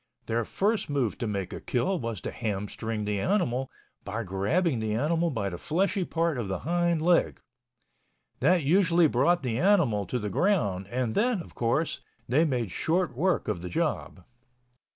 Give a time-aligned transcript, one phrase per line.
[0.25, 3.69] Their first move to make a kill was to ham string the animal
[4.03, 7.39] by grabbing the animal by the fleshy part of the hind leg.
[8.39, 13.15] That usually brought the animal to the ground and then, of course, they made short
[13.15, 14.23] work of the job.